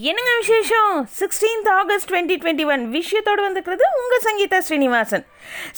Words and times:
என்னங்க 0.00 0.30
விசேஷம்? 0.40 1.08
Sixteenth 1.20 1.68
August 1.68 2.10
twenty 2.10 2.34
twenty 2.40 2.64
one 2.64 2.92
விஷயத்தோடு 2.92 3.40
வந்திருக்கிறது 3.40 3.84
உங்கள் 4.00 4.22
சங்கீதா 4.26 4.58
ஸ்ரீனிவாசன். 4.58 5.24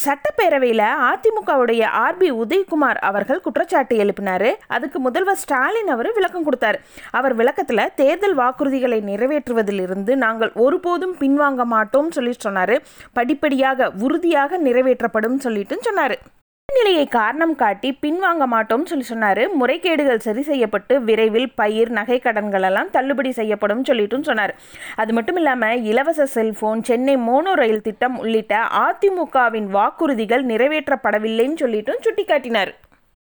சட்டப்பேரவையில் 0.05 0.83
அதிமுகவுடைய 1.09 1.83
ஆர்பி 2.01 2.29
உதயகுமார் 2.41 2.95
அவர்கள் 2.95 3.41
குற்றச்சாட்டு 3.41 3.97
எழுப்பினார். 4.03 4.55
அதுக்கு 4.67 4.99
முதல்வர் 4.99 5.35
ஸ்டாலின் 5.35 5.87
அவர் 5.87 6.13
விளக்கம் 6.13 6.43
கொடுத்தார். 6.43 6.79
அவர் 7.11 7.35
விளக்கத்தில் 7.35 7.93
தேர்தல் 7.95 8.37
வாக்குறுதிகளை 8.37 9.01
நிறைவேற்றுவதிலிருந்து 9.11 10.15
நாங்கள் 10.15 10.51
ஒருபோதும் 10.55 11.15
பின்வாங்க 11.15 11.63
மாட்டோம் 11.63 12.11
சொல்லி 12.11 12.33
சொன்னார். 12.37 12.81
படிப்படியாக 13.13 13.91
உறுதியாக 13.99 14.59
நிறைவேற்றப்படும் 14.59 15.37
சொல்லிட்டு 15.37 15.77
சொன்னார். 15.81 16.19
நிலையை 16.75 17.05
காரணம் 17.15 17.53
காட்டி 17.61 17.89
பின்வாங்க 18.03 18.43
மாட்டோம் 18.53 18.85
சொல்லி 18.89 19.05
சொன்னார். 19.09 19.41
முறைகேடுகள் 19.59 20.23
சரி 20.25 20.43
செய்யப்பட்டு 20.49 20.93
விரைவில் 21.07 21.49
பயிர் 21.59 21.91
நகை 21.97 22.17
கடன்கள் 22.25 22.65
எல்லாம் 22.69 22.91
தள்ளுபடி 22.95 23.31
செய்யப்படும் 23.39 23.83
சொல்லிட்டும் 23.89 24.27
சொன்னார். 24.29 24.53
அது 25.03 25.13
மட்டும் 25.17 25.39
இல்லாமல் 25.41 25.83
இலவச 25.91 26.27
செல்போன் 26.35 26.83
சென்னை 26.89 27.15
மோனோ 27.27 27.53
ரயில் 27.61 27.85
திட்டம் 27.87 28.17
உள்ளிட்ட 28.23 28.55
அதிமுகவின் 28.85 29.69
வாக்குறுதிகள் 29.77 30.45
நிறைவேற்றப்படவில்லைன்னு 30.53 31.61
சொல்லிட்டும் 31.63 32.03
சுட்டிக்காட்டினார். 32.07 32.73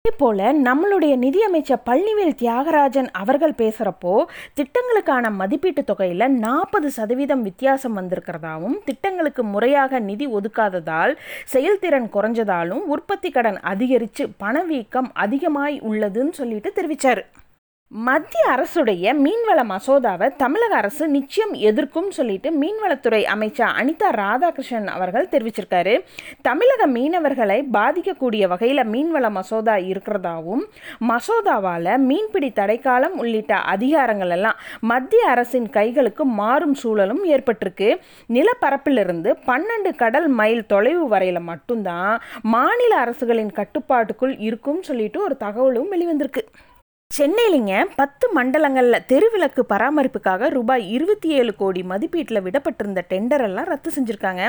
அதே 0.04 0.12
போல் 0.14 0.40
நம்மளுடைய 0.60 1.14
நிதியமைச்சர் 1.16 1.82
பழனிவேல் 1.84 2.32
தியாகராஜன் 2.34 3.08
அவர்கள் 3.12 3.52
பேசுகிறப்போ 3.58 4.14
திட்டங்களுக்கான 4.56 5.30
மதிப்பீட்டு 5.34 5.82
தொகையில் 5.84 6.24
நாற்பது 6.38 6.88
சதவீதம் 6.90 7.42
வித்தியாசம் 7.42 7.94
வந்திருக்கிறதாவும் 7.96 8.74
திட்டங்களுக்கு 8.84 9.42
முறையாக 9.44 10.00
நிதி 10.00 10.26
ஒதுக்காததால் 10.32 11.14
செயல்திறன் 11.46 12.08
குறைஞ்சதாலும் 12.12 12.82
உற்பத்தி 12.88 13.30
கடன் 13.30 13.60
அதிகரித்து 13.64 14.26
பணவீக்கம் 14.38 15.10
அதிகமாய் 15.18 15.78
உள்ளதுன்னு 15.82 16.34
சொல்லிட்டு 16.34 16.72
தெரிவித்தார் 16.72 17.22
மத்திய 17.94 18.42
அரசுடைய 18.50 19.06
மீன்வள 19.24 19.60
மசோதாவை 19.70 20.36
தமிழக 20.36 20.76
அரசு 20.76 21.08
நிச்சயம் 21.08 21.52
எதிர்க்கும் 21.52 22.10
சொல்லிட்டு 22.10 22.50
மீன்வளத்துறை 22.60 23.22
அமைச்சர் 23.24 23.74
அனிதா 23.80 24.08
ராதாகிருஷ்ணன் 24.10 24.86
அவர்கள் 24.86 25.28
தெரிவிச்சிருக்காரு. 25.28 26.00
தமிழக 26.42 26.86
மீனவர்களை 26.86 27.58
பாதிக்கக்கூடிய 27.72 28.48
வகையில் 28.48 28.82
மீன்வள 28.84 29.30
மசோதா 29.30 29.74
இருக்கிறதாவும் 29.74 30.62
மசோதாவால் 31.08 31.98
மீன்பிடி 31.98 32.50
தடைக்காலம் 32.52 33.18
உள்ளிட்ட 33.18 33.58
அதிகாரங்கள் 33.74 34.28
எல்லாம் 34.28 34.56
மத்திய 34.80 35.28
அரசின் 35.28 35.70
கைகளுக்கு 35.70 36.24
மாறும் 36.24 36.74
சூழலும் 36.74 37.24
ஏற்பட்டிருக்கு. 37.24 38.00
நிலப்பரப்பிலிருந்து 38.28 39.32
பன்னெண்டு 39.46 39.94
கடல் 39.96 40.28
மைல் 40.28 40.66
தொலைவு 40.66 41.08
வரையில் 41.08 41.40
மட்டும்தான் 41.40 42.20
மாநில 42.42 42.96
அரசுகளின் 42.96 43.52
கட்டுப்பாட்டுக்குள் 43.52 44.36
இருக்கும் 44.38 44.82
சொல்லிட்டு 44.82 45.22
ஒரு 45.22 45.36
தகவலும் 45.36 45.92
வெளிவந்திருக்கு. 45.92 46.44
சென்னையிலிங்க 47.16 47.72
பத்து 47.96 48.26
மண்டலங்களில் 48.36 49.04
தெருவிளக்கு 49.10 49.62
பராமரிப்புக்காக 49.72 50.48
ரூபாய் 50.48 50.84
இருபத்தி 50.90 51.28
ஏழு 51.38 51.52
கோடி 51.54 51.80
மதிப்பீட்டில் 51.82 52.42
விடப்பட்டிருந்த 52.46 53.00
டெண்டர் 53.10 53.44
எல்லாம் 53.48 53.68
ரத்து 53.72 53.90
செஞ்சுருக்காங்க. 53.96 54.44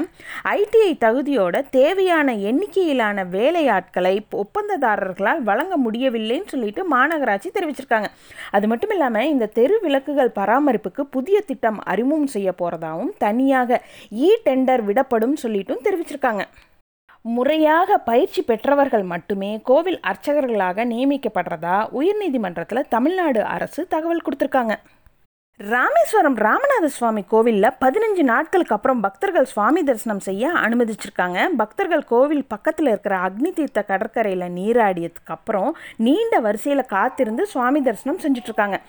ஐடிஐ 0.53 0.91
தகுதியோட 1.03 1.55
தேவையான 1.69 2.35
எண்ணிக்கையிலான 2.49 3.25
வேலையாட்களை 3.35 4.15
ஒப்பந்ததாரர்களால் 4.43 5.43
வழங்க 5.43 5.77
முடியவில்லைன்னு 5.77 6.51
சொல்லிட்டு 6.55 6.83
மாநகராட்சி 6.95 7.51
தெரிவிச்சிருக்காங்க. 7.59 8.09
அது 8.51 8.67
மட்டும் 8.67 8.89
இல்லாமல் 8.89 9.31
இந்த 9.35 9.51
தெரு 9.59 9.77
விளக்குகள் 9.81 10.35
பராமரிப்புக்கு 10.39 11.05
புதிய 11.17 11.39
திட்டம் 11.41 11.79
அறிமுகம் 11.93 12.33
செய்ய 12.37 12.51
போகிறதாவும் 12.61 13.15
தனியாக 13.17 13.81
இ 14.27 14.29
டெண்டர் 14.45 14.85
விடப்படும் 14.91 15.41
சொல்லிட்டும் 15.43 15.85
தெரிவிச்சிருக்காங்க. 15.87 16.45
முறையாக 17.25 17.97
பயிற்சி 17.97 18.41
பெற்றவர்கள் 18.41 19.03
மட்டுமே 19.11 19.51
கோவில் 19.69 19.99
அர்ச்சகர்களாக 20.09 20.85
நியமிக்கப்படுறதா 20.89 21.77
உயர்நீதிமன்றத்தில் 21.99 22.89
தமிழ்நாடு 22.95 23.41
அரசு 23.53 23.81
தகவல் 23.93 24.25
கொடுத்துருக்காங்க. 24.25 24.75
ராமேஸ்வரம் 25.59 26.35
ராமநாத 26.45 26.85
சுவாமி 26.95 27.23
கோவிலில் 27.33 27.69
பதினஞ்சு 27.83 28.23
நாட்களுக்கு 28.31 28.75
அப்புறம் 28.75 29.03
பக்தர்கள் 29.05 29.49
சுவாமி 29.53 29.81
தரிசனம் 29.83 30.21
செய்ய 30.27 30.51
அனுமதிச்சிருக்காங்க. 30.63 31.39
பக்தர்கள் 31.61 32.03
கோவில் 32.11 32.43
பக்கத்தில் 32.53 32.89
இருக்கிற 32.91 33.15
அக்னி 33.27 33.51
தீர்த்த 33.59 33.83
கடற்கரையில் 33.91 34.47
நீராடியதுக்கு 34.59 35.33
அப்புறம் 35.37 35.71
நீண்ட 36.07 36.39
வரிசையில் 36.47 36.91
காத்திருந்து 36.95 37.45
சுவாமி 37.55 37.81
தரிசனம் 37.81 38.21
செஞ்சுட்ருக்காங்க. 38.25 38.79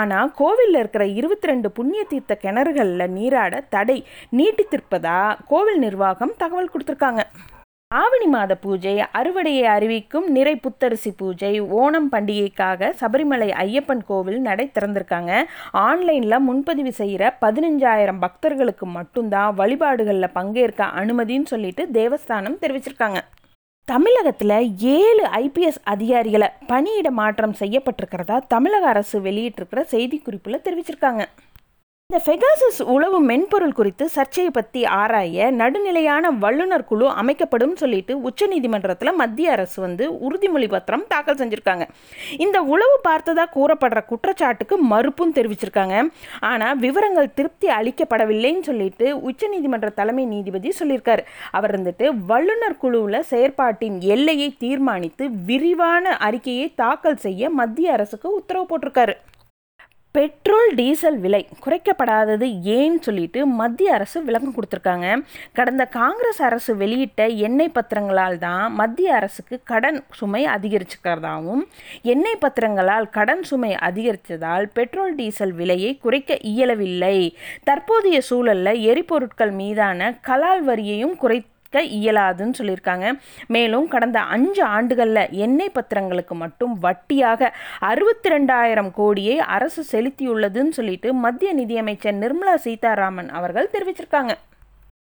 ஆனால் 0.00 0.34
கோவிலில் 0.42 0.80
இருக்கிற 0.82 1.06
இருபத்தி 1.20 1.52
ரெண்டு 1.52 1.70
புண்ணிய 1.70 2.04
தீர்த்த 2.12 2.38
கிணறுகளில் 2.44 3.14
நீராட 3.18 3.64
தடை 3.76 3.98
நீட்டித்திருப்பதா 4.40 5.18
கோவில் 5.52 5.82
நிர்வாகம் 5.88 6.38
தகவல் 6.44 6.72
கொடுத்துருக்காங்க. 6.74 7.24
ஆவணி 8.00 8.26
மாத 8.26 8.52
பூஜை 8.54 8.92
அறுவடையை 9.18 9.64
அறிவிக்கும் 9.72 10.26
நிறை 10.36 10.54
புத்தரிசி 10.56 11.10
பூஜை 11.10 11.50
ஓணம் 11.80 12.08
பண்டிகைக்காக 12.12 12.90
சபரிமலை 13.00 13.48
ஐயப்பன் 13.64 14.02
கோவில் 14.06 14.40
நடை 14.40 14.70
திறந்திருக்காங்க. 14.76 15.32
ஆன்லைனில் 15.70 16.44
முன்பதிவு 16.46 16.92
செய்கிற 17.00 17.36
பதினஞ்சாயிரம் 17.40 18.20
பக்தர்களுக்கு 18.24 18.86
மட்டும்தான் 18.86 19.54
வழிபாடுகளில் 19.54 20.34
பங்கேற்க 20.38 20.90
அனுமதின்னு 21.02 21.50
சொல்லிட்டு 21.52 21.84
தேவஸ்தானம் 21.92 22.60
தெரிவிச்சிருக்காங்க. 22.64 23.20
தமிழகத்தில் 23.88 24.58
ஏழு 24.98 25.24
ஐபிஎஸ் 25.42 25.80
அதிகாரிகளை 25.94 26.48
பணியிட 26.66 27.10
மாற்றம் 27.20 27.58
செய்யப்பட்டிருக்கிறதா 27.60 28.38
தமிழக 28.48 28.86
அரசு 28.88 29.18
வெளியிட்டிருக்கிற 29.20 29.82
செய்திக்குறிப்பில் 29.94 30.64
தெரிவிச்சிருக்காங்க. 30.66 31.24
இந்த 32.10 32.18
ஃபெகாசஸ் 32.24 32.78
உளவு 32.94 33.18
மென்பொருள் 33.28 33.72
குறித்து 33.76 34.04
சர்ச்சையை 34.14 34.50
பற்றி 34.56 34.80
ஆராய 34.98 35.46
நடுநிலையான 35.60 36.30
வல்லுநர் 36.42 36.84
குழு 36.90 37.06
அமைக்கப்படும் 37.20 37.72
சொல்லிட்டு 37.82 38.12
உச்சநீதிமன்றத்தில் 38.28 39.10
மத்திய 39.20 39.54
அரசு 39.54 39.78
வந்து 39.84 40.04
உறுதிமொழி 40.26 40.68
பத்திரம் 40.74 41.06
தாக்கல் 41.12 41.38
செஞ்சுருக்காங்க. 41.40 41.86
இந்த 42.44 42.60
உளவு 42.74 42.96
பார்த்ததாக 43.08 43.52
கூறப்படுற 43.56 44.02
குற்றச்சாட்டுக்கு 44.10 44.78
மறுப்பும் 44.92 45.34
தெரிவிச்சிருக்காங்க. 45.38 45.96
ஆனால் 46.50 46.78
விவரங்கள் 46.84 47.34
திருப்தி 47.40 47.70
அளிக்கப்படவில்லைன்னு 47.78 48.68
சொல்லிட்டு 48.70 49.08
உச்சநீதிமன்ற 49.30 49.90
தலைமை 50.00 50.26
நீதிபதி 50.34 50.72
சொல்லியிருக்கார். 50.80 51.24
அவர் 51.58 51.76
வந்துட்டு 51.78 52.06
வல்லுநர் 52.32 52.80
குழுவில் 52.84 53.28
செயற்பாட்டின் 53.32 54.00
எல்லையை 54.16 54.50
தீர்மானித்து 54.64 55.26
விரிவான 55.50 56.16
அறிக்கையை 56.28 56.68
தாக்கல் 56.84 57.22
செய்ய 57.28 57.50
மத்திய 57.60 57.96
அரசுக்கு 57.98 58.28
உத்தரவு 58.40 58.66
போட்டிருக்காரு. 58.72 59.16
பெட்ரோல் 60.16 60.68
டீசல் 60.74 61.16
விலை 61.22 61.40
குறைக்கப்படாதது 61.64 62.46
ஏன்னு 62.74 62.98
சொல்லிட்டு 63.00 63.46
மத்திய 63.60 63.92
அரசு 63.92 64.18
விளக்கம் 64.22 64.54
கொடுத்துருக்காங்க. 64.56 65.06
கடந்த 65.52 65.84
காங்கிரஸ் 65.96 66.42
அரசு 66.48 66.72
வெளியிட்ட 66.76 67.26
எண்ணெய் 67.46 67.72
பத்திரங்களால் 67.78 68.36
தான் 68.38 68.72
மத்திய 68.72 69.14
அரசுக்கு 69.14 69.56
கடன் 69.64 69.98
சுமை 70.18 70.42
அதிகரிச்சுக்கிறதாகவும் 70.46 71.64
எண்ணெய் 72.02 72.40
பத்திரங்களால் 72.40 73.08
கடன் 73.10 73.42
சுமை 73.42 73.72
அதிகரித்ததால் 73.88 74.66
பெட்ரோல் 74.72 75.14
டீசல் 75.14 75.52
விலையை 75.52 75.98
குறைக்க 75.98 76.38
இயலவில்லை. 76.52 77.18
தற்போதைய 77.64 78.20
சூழலில் 78.20 78.80
எரிபொருட்கள் 78.92 79.54
மீதான 79.62 80.12
கலால் 80.30 80.64
வரியையும் 80.64 81.16
குறை 81.16 81.40
இயலாதுன்னு 81.80 82.54
சொல்லியிருக்காங்க. 82.58 83.18
மேலும் 83.46 83.88
கடந்த 83.88 84.20
அஞ்சு 84.20 84.64
ஆண்டுகளில் 84.64 85.30
எண்ணெய் 85.30 85.72
பத்திரங்களுக்கு 85.74 86.34
மட்டும் 86.34 86.78
வட்டியாக 86.82 87.50
அறுபத்தி 87.78 88.30
ரெண்டாயிரம் 88.30 88.90
கோடியை 88.90 89.38
அரசு 89.38 89.84
செலுத்தியுள்ளதுன்னு 89.92 90.68
சொல்லிட்டு 90.68 91.12
மத்திய 91.12 91.54
நிதியமைச்சர் 91.54 92.14
நிர்மலா 92.14 92.54
சீதாராமன் 92.54 93.28
அவர்கள் 93.28 93.70
தெரிவிச்சிருக்காங்க. 93.72 94.34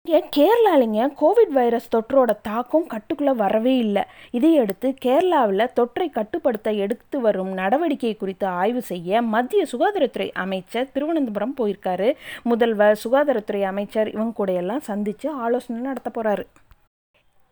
இங்கே 0.06 0.19
கேரளாலிங்க 0.37 1.00
கோவிட் 1.21 1.50
வைரஸ் 1.53 1.88
தொற்றோட 1.94 2.31
தாக்கம் 2.43 2.87
கட்டுக்குள்ளே 2.88 3.33
வரவே 3.37 3.77
இல்லை. 3.77 4.03
இதையடுத்து 4.31 4.88
கேரளாவில் 5.05 5.65
தொற்றை 5.78 6.06
கட்டுப்படுத்த 6.11 6.72
எடுத்து 6.84 7.21
வரும் 7.21 7.53
நடவடிக்கை 7.53 8.16
குறித்து 8.16 8.47
ஆய்வு 8.47 8.83
செய்ய 8.83 9.22
மத்திய 9.34 9.66
சுகாதாரத்துறை 9.72 10.28
அமைச்சர் 10.44 10.91
திருவனந்தபுரம் 10.94 11.55
போயிருக்காரு. 11.60 12.09
முதல்வர் 12.43 13.00
சுகாதாரத்துறை 13.05 13.62
அமைச்சர் 13.72 14.12
இவங்க 14.16 14.33
கூட 14.33 14.53
எல்லாம் 14.53 14.87
சந்தித்து 14.91 15.31
ஆலோசனை 15.31 15.81
நடத்த 15.81 16.10
போகிறாரு 16.10 16.47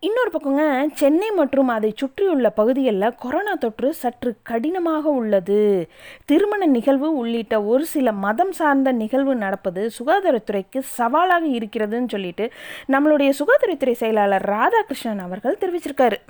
இன்னொரு 0.06 0.30
பக்கங்க 0.32 0.64
சென்னை 0.92 1.30
மற்றும் 1.30 1.68
அதை 1.68 1.92
சுற்றியுள்ள 1.96 2.50
பகுதிகளில் 2.50 3.14
கொரோனா 3.18 3.54
தொற்று 3.54 3.94
சற்று 3.94 4.30
கடினமாக 4.42 5.08
உள்ளது. 5.08 5.88
திருமண 6.24 6.66
நிகழ்வு 6.66 7.16
உள்ளிட்ட 7.16 7.62
ஒரு 7.62 7.86
சில 7.86 8.12
மதம் 8.12 8.52
சார்ந்த 8.52 8.92
நிகழ்வு 8.92 9.34
நடப்பது 9.34 9.90
சுகாதாரத்துறைக்கு 9.98 10.78
சவாலாக 10.78 11.46
இருக்கிறதுன்னு 11.46 12.08
சொல்லிட்டு 12.08 12.46
நம்மளுடைய 12.88 13.32
சுகாதாரத்துறை 13.40 13.92
செயலாளர் 13.92 14.50
ராதாகிருஷ்ணன் 14.50 15.24
அவர்கள் 15.26 15.58
தெரிவிச்சிருக்காரு. 15.60 16.20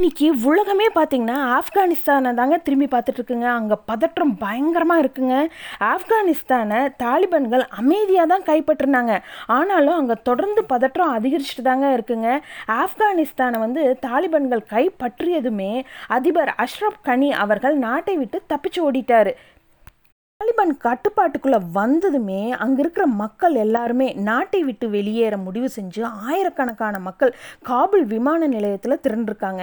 இன்னைக்கு 0.00 0.28
உலகமே 0.50 0.86
பார்த்தீங்கன்னா 0.94 1.36
ஆப்கானிஸ்தானை 1.56 2.30
தாங்க 2.38 2.56
திரும்பி 2.66 2.86
பார்த்துட்ருக்குங்க. 2.94 3.46
அங்கே 3.58 3.76
பதற்றம் 3.90 4.32
பயங்கரமாக 4.40 5.02
இருக்குங்க. 5.02 5.36
ஆப்கானிஸ்தானை 5.90 6.80
தாலிபான்கள் 7.02 7.64
அமைதியாக 7.80 8.26
தான் 8.32 8.44
கைப்பற்றினாங்க. 8.48 9.12
ஆனாலும் 9.58 9.98
அங்கே 10.00 10.16
தொடர்ந்து 10.28 10.64
பதற்றம் 10.72 11.14
அதிகரிச்சுட்டு 11.18 11.66
தாங்க 11.70 11.86
இருக்குங்க. 11.96 12.28
ஆப்கானிஸ்தானை 12.80 13.60
வந்து 13.66 13.84
தாலிபான்கள் 14.06 14.64
கைப்பற்றியதுமே 14.74 15.72
அதிபர் 16.18 16.52
அஷ்ரப் 16.66 17.00
கனி 17.10 17.30
அவர்கள் 17.44 17.78
நாட்டை 17.86 18.16
விட்டு 18.22 18.40
தப்பிச்சு 18.52 18.82
ஓடிட்டார். 18.88 19.32
தாலிபான் 20.40 20.72
கட்டுப்பாட்டுக்குள்ளே 20.84 21.58
வந்ததுமே 21.72 22.40
அங்கே 22.62 22.80
இருக்கிற 22.80 23.04
மக்கள் 23.20 23.54
எல்லாருமே 23.54 24.06
நாட்டை 24.26 24.60
விட்டு 24.64 24.86
வெளியேற 24.94 25.34
முடிவு 25.36 25.68
செஞ்சு 25.76 26.02
ஆயிரக்கணக்கான 26.28 26.98
மக்கள் 26.98 27.30
காபுல் 27.62 28.04
விமான 28.04 28.46
நிலையத்தில் 28.46 29.00
திரண்டிருக்காங்க. 29.04 29.62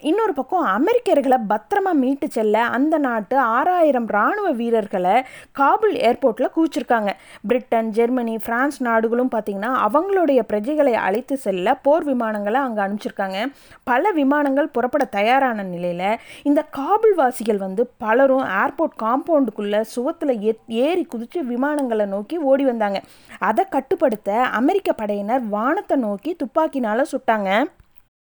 இன்னொரு 0.00 0.34
பக்கம் 0.34 0.66
அமெரிக்கர்களை 0.76 1.38
பத்திரமா 1.48 1.92
மீட்டு 2.02 2.28
செல்ல 2.30 2.62
அந்த 2.76 2.98
நாட்டு 2.98 3.36
ஆறாயிரம் 3.56 4.08
இராணுவ 4.08 4.52
வீரர்களை 4.60 5.16
காபுல் 5.52 5.96
ஏர்போர்ட்டில் 6.08 6.52
கூச்சிருக்காங்க 6.56 7.12
பிரிட்டன் 7.48 7.90
ஜெர்மனி 7.90 8.36
ஃப்ரான்ஸ் 8.46 8.78
நாடுகளும் 8.88 9.32
பார்த்திங்கன்னா 9.34 9.72
அவங்களுடைய 9.88 10.42
பிரஜைகளை 10.52 10.94
அழைத்து 11.08 11.36
செல்ல 11.36 11.76
போர் 11.88 12.04
விமானங்களை 12.04 12.62
அங்கே 12.66 12.82
அனுப்பிச்சிருக்காங்க. 12.86 13.38
பல 13.84 14.12
விமானங்கள் 14.20 14.72
புறப்பட 14.78 15.06
தயாரான 15.18 15.68
நிலையில் 15.74 16.18
இந்த 16.42 16.60
காபுல் 16.80 17.18
வாசிகள் 17.22 17.62
வந்து 17.66 17.84
பலரும் 18.06 18.46
ஏர்போர்ட் 18.62 18.98
காம்பவுண்டுக்குள்ளே 19.04 19.82
சுவத்தில் 20.04 20.42
ஏ 20.42 20.52
ஏறி 20.86 21.04
குதித்து 21.04 21.42
விமானங்களை 21.44 22.06
நோக்கி 22.06 22.36
ஓடி 22.50 22.64
வந்தாங்க. 22.64 22.98
அதை 23.38 23.64
கட்டுப்படுத்த 23.68 24.30
அமெரிக்க 24.60 24.92
படையினர் 24.92 25.42
வானத்தை 25.48 25.96
நோக்கி 25.98 26.36
துப்பாக்கினால் 26.42 27.10
சுட்டாங்க. 27.12 27.50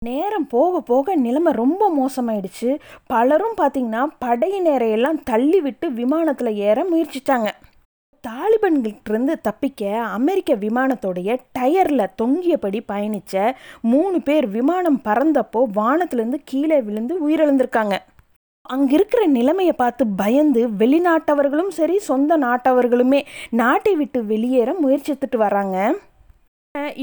நேரம் 0.03 0.47
போக 0.47 0.81
போக 0.81 1.15
நிலைமை 1.15 1.53
ரொம்ப 1.53 1.83
மோசமாயிடுச்சு. 1.99 2.71
பலரும் 3.07 3.57
பார்த்திங்கன்னா 3.61 4.03
படையினரை 4.25 4.91
எல்லாம் 4.91 5.23
தள்ளி 5.23 5.61
விட்டு 5.61 5.87
விமானத்தில் 5.91 6.53
ஏற 6.69 6.85
முயற்சித்தாங்க 6.93 7.51
தாலிபன்கிட்டிருந்து 8.25 9.35
தப்பிக்க 9.43 9.91
அமெரிக்க 10.17 10.55
விமானத்தோடைய 10.55 11.37
டயரில் 11.59 12.13
தொங்கியபடி 12.23 12.81
பயணித்த 12.93 13.55
மூணு 13.81 14.23
பேர் 14.23 14.47
விமானம் 14.49 15.01
பறந்தப்போ 15.05 15.61
வானத்துலேருந்து 15.79 16.41
கீழே 16.45 16.83
விழுந்து 16.83 17.15
உயிரிழந்திருக்காங்க. 17.29 17.97
அங்கே 18.67 18.95
இருக்கிற 18.95 19.27
நிலைமையை 19.27 19.73
பார்த்து 19.73 20.07
பயந்து 20.07 20.69
வெளிநாட்டவர்களும் 20.69 21.69
சரி 21.69 21.99
சொந்த 21.99 22.39
நாட்டவர்களுமே 22.39 23.21
நாட்டை 23.51 23.95
விட்டு 23.95 24.25
வெளியேற 24.25 24.75
முயற்சித்துட்டு 24.83 25.37
வராங்க. 25.37 25.77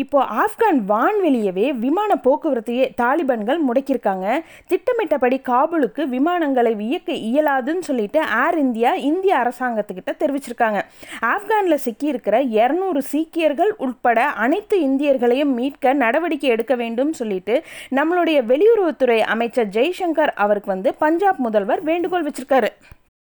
இப்போ 0.01 0.19
ஆப்கான் 0.41 0.77
வான்வெளியவே 0.89 1.65
விமான 1.79 2.11
போக்குவரத்தையே 2.25 2.85
தாலிபான்கள் 3.01 3.59
முடக்கியிருக்காங்க. 3.67 4.27
திட்டமிட்டபடி 4.67 5.41
காபூலுக்கு 5.49 6.01
விமானங்களை 6.13 6.71
இயக்க 6.79 7.11
இயலாதுன்னு 7.29 7.79
சொல்லிட்டு 7.79 8.19
ஏர் 8.43 8.57
இந்தியா 8.57 8.93
இந்திய 9.09 9.33
அரசாங்கத்துக்கிட்ட 9.37 10.13
தெரிவிச்சிருக்காங்க. 10.21 10.81
ஆப்கானில் 11.33 11.83
சிக்கியிருக்கிற 11.85 12.37
இரநூறு 12.59 13.01
சீக்கியர்கள் 13.13 13.73
உட்பட 13.77 14.25
அனைத்து 14.45 14.77
இந்தியர்களையும் 14.81 15.53
மீட்க 15.53 15.93
நடவடிக்கை 15.93 16.49
எடுக்க 16.49 16.75
வேண்டும் 16.75 17.13
சொல்லிட்டு 17.13 17.63
நம்மளுடைய 17.95 18.39
வெளியுறவுத்துறை 18.53 19.19
அமைச்சர் 19.35 19.67
ஜெய்சங்கர் 19.67 20.33
அவருக்கு 20.45 20.71
வந்து 20.75 20.93
பஞ்சாப் 20.93 21.43
முதல்வர் 21.47 21.83
வேண்டுகோள் 21.83 22.27
வச்சிருக்காரு. 22.29 22.71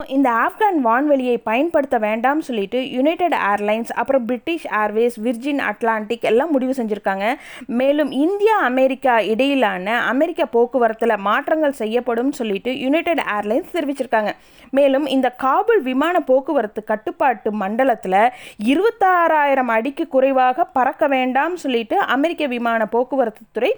இந்த 0.08 0.30
ஆப்கான் 0.32 0.78
வான்வெளியை 0.84 1.38
பயன்படுத்த 1.44 1.98
வேண்டாம் 1.98 2.42
சொல்லிட்டு 2.42 2.92
யுனைடெட் 2.92 3.34
ஏர்லைன்ஸ் 3.34 3.92
அப்புறம் 3.96 4.26
பிரிட்டிஷ் 4.26 4.68
ஏர்வேஸ் 4.68 5.18
விர்ஜின் 5.24 5.58
அட்லாண்டிக் 5.58 6.22
எல்லாம் 6.22 6.52
முடிவு 6.52 6.74
செஞ்சுருக்காங்க. 6.78 7.36
மேலும் 7.66 8.12
இந்தியா 8.12 8.58
அமெரிக்கா 8.58 9.20
இடையிலான 9.20 10.00
அமெரிக்க 10.06 10.46
போக்குவரத்தில் 10.46 11.18
மாற்றங்கள் 11.18 11.72
செய்யப்படும் 11.72 12.32
சொல்லிட்டு 12.32 12.80
யுனைடெட் 12.80 13.24
ஏர்லைன்ஸ் 13.38 13.74
தெரிவிச்சிருக்காங்க. 13.74 14.32
மேலும் 14.70 15.06
இந்த 15.06 15.30
காபுல் 15.30 15.82
விமான 15.82 16.20
போக்குவரத்து 16.20 16.84
கட்டுப்பாட்டு 16.84 17.52
மண்டலத்தில் 17.52 18.32
இருபத்தாறாயிரம் 18.72 19.74
அடிக்கு 19.78 20.08
குறைவாக 20.08 20.64
பறக்க 20.64 21.08
வேண்டாம் 21.08 21.56
சொல்லிட்டு 21.56 22.00
அமெரிக்க 22.00 22.48
விமான 22.48 22.86
போக்குவரத்து 22.86 23.42
துறை 23.52 23.74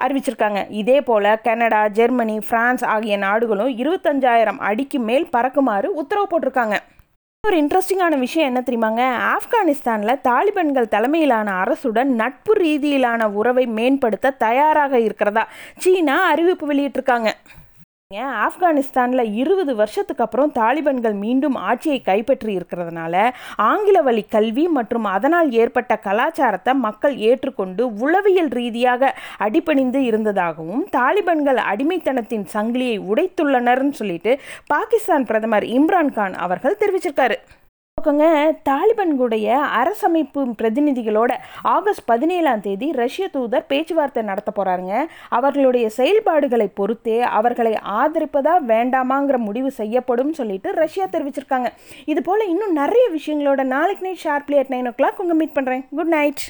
அறிவிச்சிருக்காங்க. 0.00 0.66
இதே 0.70 1.00
போல் 1.00 1.40
கனடா 1.42 1.88
ஜெர்மனி 1.88 2.40
பிரான்ஸ் 2.48 2.84
ஆகிய 2.84 3.16
நாடுகளும் 3.16 3.68
இருபத்தஞ்சாயிரம் 3.68 4.58
அடிக்கு 4.58 4.98
மேல் 4.98 5.28
பறக்குமாறு 5.32 5.84
உத்தரவு 5.84 6.26
போட்டிருக்காங்க. 6.30 6.76
ஒரு 7.46 7.56
இன்ட்ரெஸ்டிங்கான 7.56 8.18
விஷயம் 8.18 8.48
என்ன 8.48 8.62
தெரியுமாங்க? 8.64 9.02
ஆப்கானிஸ்தானில் 9.34 10.20
தாலிபன்கள் 10.20 10.88
தலைமையிலான 10.88 11.52
அரசுடன் 11.52 12.12
நட்பு 12.20 12.54
ரீதியிலான 12.54 13.24
உறவை 13.24 13.66
மேம்படுத்த 13.66 14.30
தயாராக 14.30 15.00
இருக்கிறதா? 15.00 15.48
சீனா 15.76 16.24
அறிவிப்பு 16.24 16.72
வெளியிட்டிருக்காங்க. 16.72 17.32
ஆப்கானிஸ்தானில் 18.44 19.32
இருபது 19.34 19.74
வருஷத்துக்கு 19.74 20.22
அப்புறம் 20.22 20.52
தாலிபன்கள் 20.52 21.12
மீண்டும் 21.12 21.54
ஆட்சியை 21.54 22.00
கைப்பற்றி 22.00 22.56
இருக்கிறதுனால 22.56 23.14
ஆங்கில 23.56 24.02
வழி 24.02 24.22
கல்வி 24.28 24.64
மற்றும் 24.68 25.04
அதனால் 25.04 25.50
ஏற்பட்ட 25.52 25.96
கலாச்சாரத்தை 25.96 26.74
மக்கள் 26.74 27.16
ஏற்றுக்கொண்டு 27.16 27.84
உளவியல் 27.98 28.48
ரீதியாக 28.48 29.12
அடிபணிந்து 29.38 30.02
இருந்ததாகவும் 30.04 30.86
தாலிபன்கள் 30.90 31.60
அடிமைத்தனத்தின் 31.72 32.46
சங்கிலியை 32.54 32.96
உடைத்துள்ளனர்னு 33.10 33.90
சொல்லிட்டு 33.90 34.34
பாகிஸ்தான் 34.66 35.24
பிரதமர் 35.24 35.68
இம்ரான்கான் 35.78 36.36
அவர்கள் 36.38 36.80
தெரிவிச்சிருக்காரு. 36.80 37.38
பக்கங்க 38.06 38.26
தாலிபன்களுடைய 38.68 39.46
அரசமைப்பு 39.78 40.40
பிரதிநிதிகளோட 40.58 41.32
ஆகஸ்ட் 41.62 42.04
பதினேழாம் 42.04 42.60
தேதி 42.60 42.88
ரஷ்ய 42.92 43.28
தூதர் 43.28 43.66
பேச்சுவார்த்தை 43.68 44.22
நடத்த 44.22 44.50
போகிறாருங்க 44.56 44.94
அவர்களுடைய 45.28 45.86
செயல்பாடுகளை 45.88 46.68
பொறுத்தே 46.80 47.16
அவர்களை 47.38 47.72
ஆதரிப்பதா 48.02 48.54
வேண்டாமாங்கிற 48.72 49.38
முடிவு 49.38 49.70
செய்யப்படும் 49.70 50.32
சொல்லிட்டு 50.32 50.72
ரஷ்யா 50.72 51.06
தெரிவிச்சிருக்காங்க. 51.06 51.70
இது 52.04 52.22
போல் 52.22 52.48
இன்னும் 52.48 52.78
நிறைய 52.82 53.06
விஷயங்களோட 53.16 53.64
நாளைக்கு 53.74 54.06
night 54.08 54.24
sharply 54.24 54.58
at 54.62 54.72
nine 54.76 54.90
o'clock 55.00 55.22
உங்கள் 55.24 55.40
மீட் 55.42 55.56
பண்ணுறேன் 55.58 55.84
குட் 55.96 56.14
நைட் 56.18 56.44